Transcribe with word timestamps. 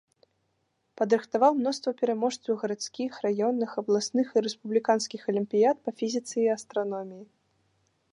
Падрыхтаваў 0.99 1.51
мноства 1.57 1.91
пераможцаў 1.99 2.53
гарадскіх, 2.63 3.11
раённых, 3.25 3.71
абласных 3.81 4.27
і 4.37 4.43
рэспубліканскіх 4.47 5.21
алімпіяд 5.35 5.77
па 5.87 5.91
фізіцы 6.01 6.35
і 6.45 6.49
астраноміі. 6.57 7.23